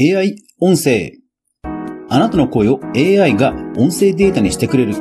[0.00, 1.10] AI 音声。
[2.08, 4.94] あなたの声を AI が音声データにしてくれる。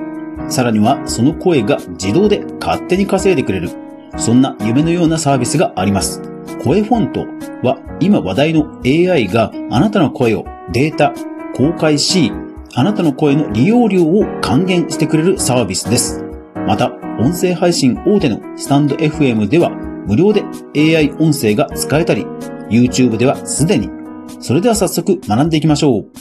[0.49, 3.69] さらにはその声が自動で勝手に稼いでくれる。
[4.17, 6.19] そんな夢のようなサービスがあります。
[6.63, 7.27] 声フォント
[7.61, 11.13] は今話題の AI があなたの声をデータ、
[11.53, 12.31] 公開し、
[12.73, 16.25] あなたの声の利用料を還元してくれるサービスです。
[16.65, 19.69] また、音声配信大手のスタンド FM では
[20.07, 20.43] 無料で
[20.75, 22.23] AI 音声が使えたり、
[22.71, 23.96] YouTube ではすでに。
[24.39, 26.11] それでは早速学んでいきましょう。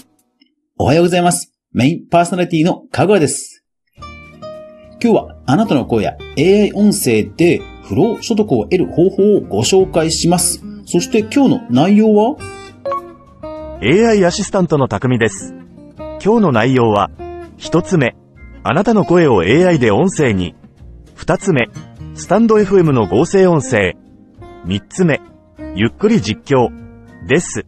[0.78, 1.52] おはようございます。
[1.72, 3.62] メインパーソナリティのかぐわです。
[5.02, 10.62] 今日はあなたの声や AI 音声で不労所得を得る方法をご紹介します。
[10.86, 12.36] そして今日の内容は
[13.82, 15.54] ？AI アシスタントの匠です。
[16.24, 17.10] 今日の内容は、
[17.58, 18.16] 一つ目、
[18.62, 20.54] あなたの声を AI で音声に。
[21.14, 21.68] 二つ目、
[22.14, 23.94] スタンド FM の合成音声。
[24.64, 25.20] 三つ目、
[25.74, 26.86] ゆっくり実況。
[27.26, 27.66] です。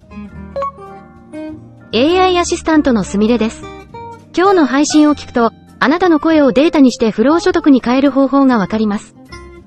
[1.95, 3.62] AI アシスタントのすみれです。
[4.37, 9.15] 今日の配信を聞くと、あなたの声をデータにして不労所得に変える方法がわかります。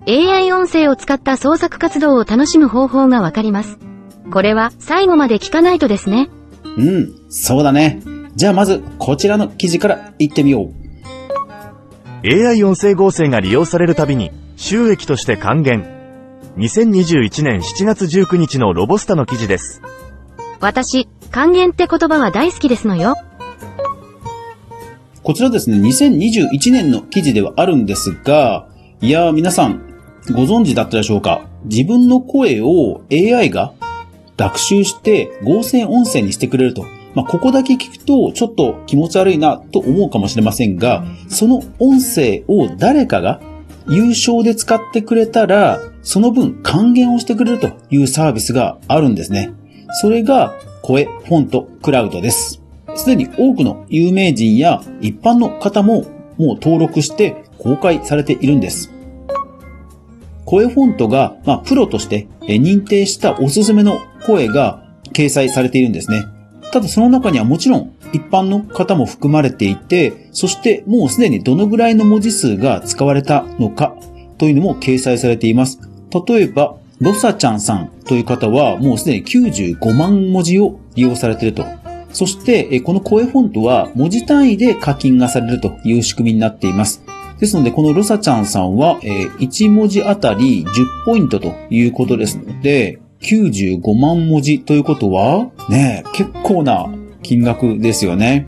[0.08, 3.80] AI 音声を使った創作活動を楽しむ方法がわかります。
[4.31, 6.30] これは最後まで聞かないとですね。
[6.78, 8.04] うん、そうだね。
[8.36, 10.74] じゃあまず、こちらの記事から行ってみよう。
[12.24, 15.88] AI 音声合成が利用されるたびに、収益として還元。
[16.58, 19.81] 2021年7月19日のロボスタの記事です。
[20.59, 23.16] 私、還元って言葉は大好きですのよ。
[25.24, 28.68] こちらですね、2021年の記事ではあるんですが、
[29.00, 29.82] いやー皆さん、
[30.34, 31.48] ご存知だったでしょうか？
[31.64, 33.74] 自分の声を AI が
[34.36, 36.86] 学習して合成音声にしてくれると。
[37.14, 43.40] まあ、ここだけ聞くとちょっと気持ち悪いなと思うかもしれませんが、その音声を誰かが
[43.88, 49.54] 優勝で使ってくれたら、その分還元をしてくれるというサービスがあるんですね。
[50.00, 52.61] それが声フォントクラウドです。
[52.95, 56.03] すでに多くの有名人や一般の方も
[56.38, 58.91] もう登録して公開されているんです。
[60.46, 66.25] 声フォントが、まあ、プロとして認定したおすすめの声が掲載されているんですね。
[66.72, 73.96] ただその中にはもちろん一般の方も含まれていて、そしてもうすでにどのぐらいの文字数が使われたのか
[74.38, 75.80] というのも掲載されています。
[76.28, 81.66] 例えば、ロサちゃんさんという方はもうすでに95万文字を利用されていると。
[82.13, 87.03] そして、この声フォントは文字単位で課金がされるという仕組みになっています。
[87.39, 96.85] ですので、このロサちゃんさんは、1文字あたり10ポイントということですので、95万文字ということは、ね、結構な
[97.23, 98.47] 金額ですよね。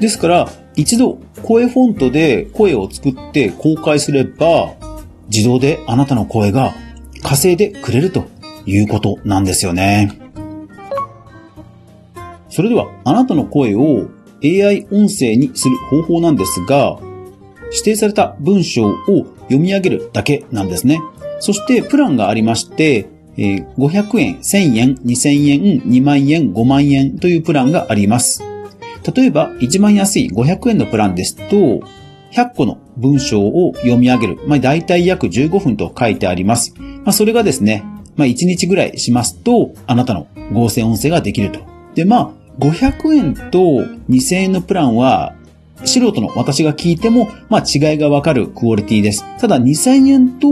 [0.00, 4.74] ですから、一度声フォントで声を作って公開すれば、
[5.30, 6.74] 自動であなたの声が
[7.26, 8.26] 稼いでくれると
[8.66, 10.16] いうことなんですよね。
[12.48, 14.06] それでは、あなたの声を
[14.44, 17.00] AI 音声にする方法なんですが、
[17.72, 18.94] 指定された文章を
[19.48, 21.00] 読み上げるだけなんですね。
[21.40, 28.44] そしてプランがありまして、500円、1000円、2000円、2万円、5万円というプランがあります。
[29.14, 31.80] 例えば、一番安い500円のプランですと、
[32.36, 34.38] 100個の文章を読み上げる。
[34.46, 36.74] まあ、大体約15分と書いてあります。
[36.78, 37.82] まあ、それがですね、
[38.14, 41.60] まあ、1日ぐらいしますと、あなたの合成音声ができると。
[41.94, 43.58] で、まあ、500円と
[44.10, 45.34] 2000円のプランは、
[45.84, 49.24] 素人の私が聞いても、まあ違いがわかるクオリティです。
[49.38, 50.48] ただ2000円と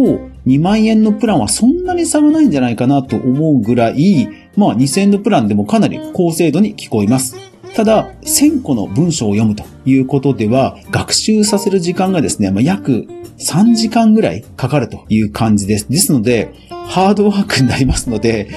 [0.47, 7.37] 2万円のプランはそんなに差がないんじゃないかなと思うぐらい、まあ2000円のプランでもかなり高精度に聞こえます。
[7.75, 13.07] ただ、1000個の文章を読むということでは、学習させる時間がですね、まあ、約
[13.39, 15.91] 3時間ぐらいかかるという感じです。
[15.91, 18.49] ですので、ハードワークになりますので、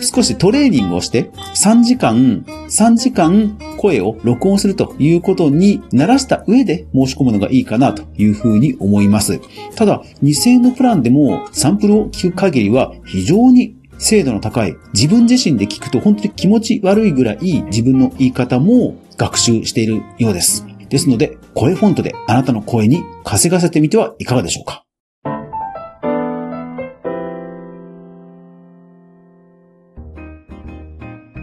[0.00, 9.40] 少しトレーニングをして、3時間、3時間声を録音するということに慣らした上で申し込むのがいいかなというふうに思います。
[9.74, 20.66] ただ、2000円のプランでもサンプルを聞く限りは非常に精度の高い、自分自身で聞くと本当に気持ち悪いぐらい自分の言い方も学習しているようです。
[20.88, 24.84] ですので、声フォントであなたの声に稼がせてみてはいかがでしょうか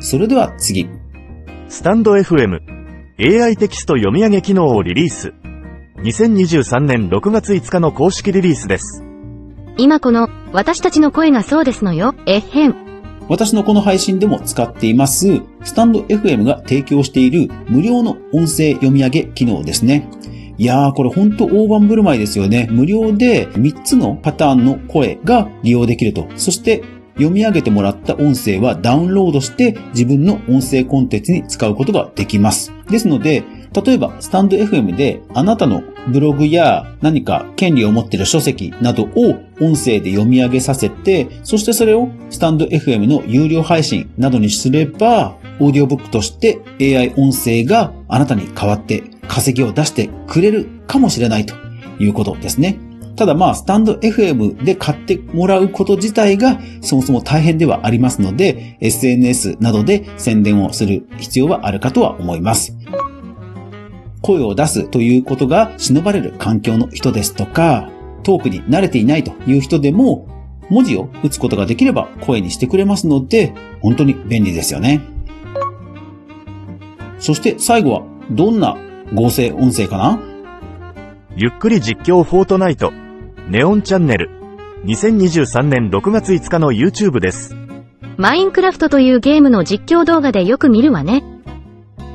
[0.01, 0.89] それでは次。
[1.69, 2.59] スタンド FM
[3.19, 5.33] AI テキスト読み上げ機能をリリース。
[6.03, 9.05] 2023年6月5日の公式リリースです。
[9.77, 12.15] 今この私たちの声がそうですのよ。
[12.25, 12.75] えへん。
[13.27, 20.09] 私のこの配信でも使っています、スタンド FM が提供している無料の音声読み上げ機能ですね。
[20.57, 22.67] いやー、これほんと大盤振る舞いですよね。
[22.71, 26.27] 無料で3つのパターンの声が利用できると。
[26.35, 26.81] そして
[27.13, 32.73] 読み上げてもらった音声はダウンロードして自分の音声コンテンツに使うことができます。
[32.89, 33.43] ですので、
[33.73, 51.53] 例えば、スタンド FM であなたのブログや何か権利を持っている書籍などを音声で読み上げさせて、そしてそれをスタンド FM の有料配信などにすれば、オーディオブックとして AI 音声があなたに代わって稼ぎを出してくれるかもしれないと
[51.99, 52.79] いうことですね。
[53.19, 62.78] ただまあ、スタンド FM で買ってもらうこと自体がそもそも大変ではありますので、SNS などで宣伝をする必要はあるかとは思います。
[64.21, 67.89] 声を出すということが忍ばれる環境の人ですとか、
[68.23, 70.27] トークに慣れていないという人でも、
[70.69, 75.01] 文字を打つことができれば声にしてくれますので、本当に便利ですよね。
[77.19, 78.77] そして最後は、どんな
[79.13, 80.19] 合成音声かな？
[81.35, 82.91] ゆっくり実況フォートナイト。
[83.49, 84.29] ネオンチャンネル。
[84.85, 87.55] 2023年6月5日の YouTube です。
[88.17, 91.23] マインクラフトというゲームの実況動画でよく見るわね。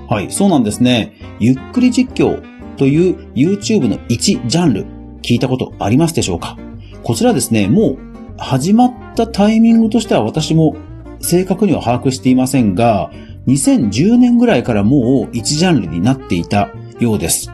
[0.09, 1.17] はい、そうなんですね。
[1.39, 2.43] ゆっくり実況
[2.77, 4.87] という YouTube の一ジャンル、
[5.23, 6.57] 聞いたことありますでしょうか？
[7.03, 7.99] こちらですね、もう
[8.39, 10.77] 始まったタイミングとしては私も
[11.21, 13.11] 正確には把握していませんが、
[13.47, 17.51] 2010年ぐらいからもう一ジャンルになっていたようです。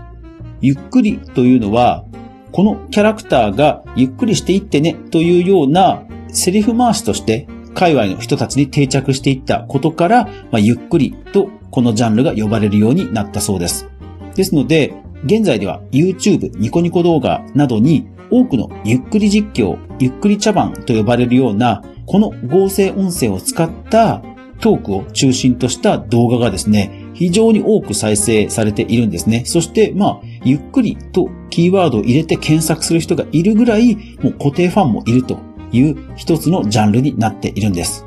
[0.60, 2.04] ゆっくりというのは、
[2.52, 13.88] このキャラクターがゆっくりしていってねというようなセリフ回しとして界隈の人たちに定着していったことから、まあ、ゆっくりとこのジャンルが呼ばれるようになったそうです。
[14.34, 14.94] ですので、
[15.24, 24.22] 現在では YouTube、ニコニコ動画などに多くのゆっくり実況、ゆっくり茶番と呼ばれるような、この合成音声を使った
[24.60, 29.44] トークを中心とした動画がですね、非常に多く再生されているんですね。
[29.44, 35.38] そして、まあ、ゆっくりとキーワードを入れて検索する人がいるぐらい、もう固定ファンもいると
[35.72, 38.06] いう一つのジャンルになっているんです。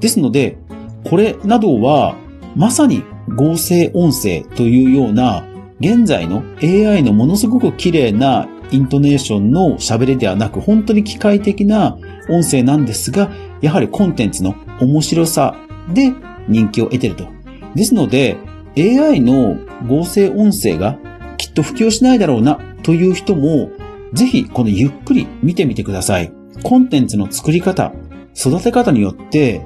[0.00, 0.58] ですので、
[1.04, 2.16] これなどは、
[2.56, 3.02] まさに
[3.36, 5.44] 合成音声というような、
[5.80, 11.98] 現在の AI のものすごく綺麗なイントネーションの喋りではなく、本当に機械的な
[12.28, 13.30] 音声なんですが、
[13.60, 15.56] やはりコンテンツの面白さ
[15.92, 16.12] で
[16.48, 17.26] 人気を得てると。
[17.74, 18.36] ですので、
[18.76, 19.56] AI の
[19.86, 20.98] 合成音声が
[21.36, 23.70] きっと普及しないだろうなという人も、
[24.12, 26.32] ぜひこのゆっくり見てみてください。
[26.62, 27.92] コンテンツの作り方、
[28.36, 29.62] 育て方によって、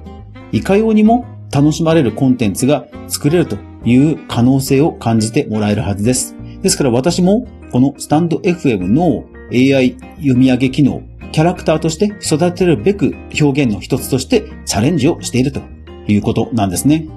[0.52, 6.34] いかようにも楽しまれるコンテンツが作れるという可能性を感じてもらえるはずです。
[6.62, 11.02] ですから私もこのスタンド FM の AI 読み上げ機能、
[11.32, 15.60] キャラクターとして育てるべく表現の一つとしてチャレンジをしていると
[16.06, 17.08] いうことなんですね。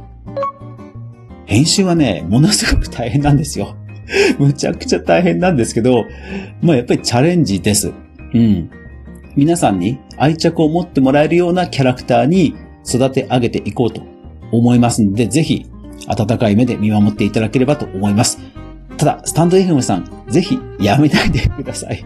[1.45, 3.75] 編集はね、ものすごく大変なんですよ。
[4.39, 6.05] むちゃくちゃ大変なんですけど、
[6.61, 7.91] まあやっぱりチャレンジです。
[8.33, 8.69] うん。
[9.35, 12.55] 皆さんに愛着を持ってもらえるようなキャラクターに
[12.85, 14.01] 育て上げていこうと
[14.51, 15.65] 思いますので、ぜひ
[16.07, 18.39] 温かい目で見守っていただければと思います。
[18.97, 22.05] ただ、スタンド FM さん、ぜひやめないでください。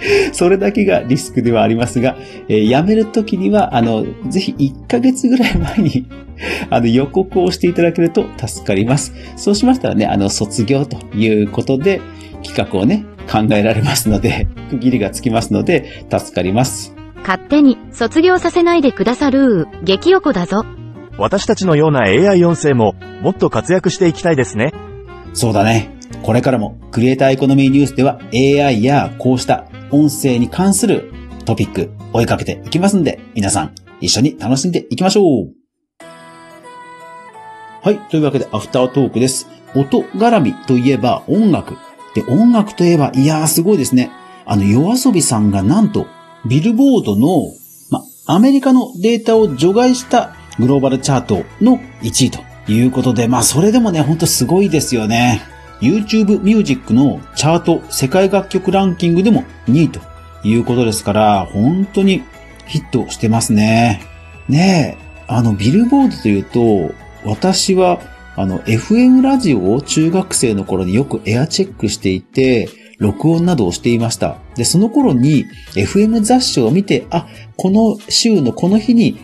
[0.32, 2.16] それだけがリスクではありますが、
[2.48, 6.06] えーやめるときには、あの、ぜひ1ヶ月ぐらい前に、
[6.70, 9.12] あの、予告をしていただけると助かります。
[9.36, 12.00] そうしましたらね、あの、卒業ということで、
[12.42, 16.94] 企画をね、考えられますので、区切りがつきますので、助かります。
[17.22, 20.64] 勝手に卒業させないでくださる激おこだぞ。
[21.20, 24.72] 私たちのような AI 音声ももっと活躍していきたいですね。
[25.34, 25.96] そうだね。
[26.22, 31.12] これからもクリエイターエコノミーニュースでは AI やこうした音声に関する
[31.44, 35.52] トピック追いかけていきますんで、皆さん一緒に楽しんでいきましょう。
[37.82, 37.98] はい。
[38.10, 39.48] というわけでアフタートークです。
[39.74, 41.76] 音絡みといえば音楽。
[42.14, 44.10] で、音楽といえば、いやーすごいですね。
[44.44, 46.06] あの、夜遊びさんがなんと、
[46.44, 47.46] ビルボードの、
[47.90, 52.40] ま、アメリカのデータを除外したグローバルチャートの1位と
[52.70, 55.42] いうことで、まあ、それでもね、ほんとすごいですよね。
[55.80, 60.00] YouTube Music のチャート世界楽曲ランキングでも2位と
[60.44, 62.22] いうことですから、本当に
[62.66, 64.02] ヒットしてますね。
[64.48, 68.00] ねえ、あの、ビルボードというと、私は、
[68.36, 74.36] あの、FM ラジオを中学生の頃によくエアチェックしていて、録音などをしていました。
[74.56, 77.26] で、その頃に FM 雑誌を見て、あ、
[77.56, 79.18] この週のこの日に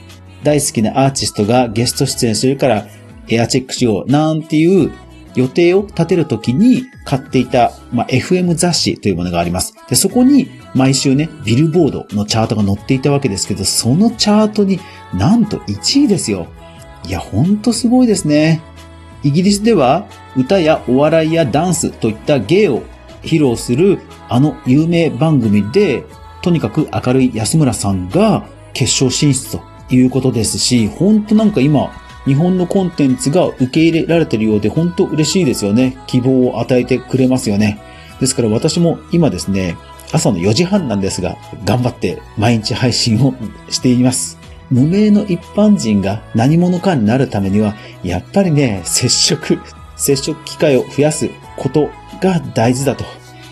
[0.46, 2.86] 大好きなアーティストがゲスト出演するから
[3.28, 4.92] エアチェックしようなんていう
[5.34, 9.74] 予定を立てるときに買っていた、まあ、FM 雑誌というものがあります。
[9.88, 14.78] で、そこに毎週ね、ビルボードのチャートが載っていたわけですけど、そのチャートに
[15.12, 16.46] なんと1位ですよ。
[17.04, 18.62] いや、ほんとすごいですね。
[19.24, 22.82] イギリスでは歌やお笑いやダンスといった芸を
[23.22, 23.98] 披露する
[24.28, 26.04] あの有名番組で、
[26.40, 31.92] とにかく明るい安村さんが決勝進出ということですし、本当なんか今、
[32.24, 35.96] 日本のコンテンツが受け入れられてるようで本当嬉しいですよね。
[36.06, 37.80] 希望を与えてくれますよね。
[38.20, 39.76] ですから私も今ですね、
[40.12, 43.34] 朝の4時半なんですが、頑張って毎日配信を
[43.68, 44.38] しています。
[44.70, 49.60] 無名の一般人が何者かになるためには、やっぱりね、接触、
[49.96, 51.88] 接触機会を増やすこと
[52.20, 53.04] が大事だと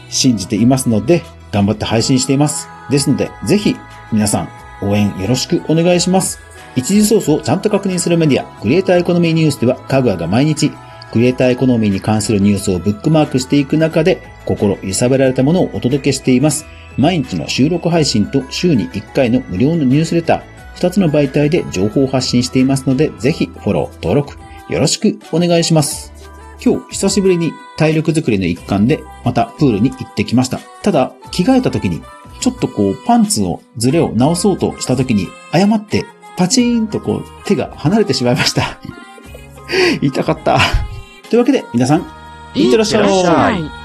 [0.09, 1.23] 信じていますので、
[1.53, 2.69] 頑張って配信しています。
[2.91, 3.77] ですので、ぜひ
[4.13, 6.41] 皆さん応援よろしくお願いします。
[6.77, 10.71] 一時ソースをちゃんと確認するメディア、クリエイターエコノミーニュースでは、かぐわが毎日、
[11.13, 16.67] クリエイターエコノミーに関するニュースをブックマークしていく中で、心揺さぶられたものをお届けしています。
[16.97, 20.43] 毎日の収録配信と週に1回の無料のニュースレター、
[20.77, 24.37] 2つの媒体で情報を発信していますので、ぜひフォロー、登録、
[24.69, 26.13] よろしくお願いします。
[26.65, 30.59] 今日久しぶりに体力づくりの一環でまたプールに行ってきました。
[30.83, 32.03] ただ着替えた時に
[32.45, 36.05] ちょっとこうパンツのズレを直そうとした時に誤って
[36.37, 38.79] パチーンとこう手が離れてしまいました。
[40.03, 40.59] 痛かった。
[41.31, 42.07] というわけで皆さん、
[42.55, 43.03] いってらっしゃい。
[43.03, 43.84] いってらっしゃい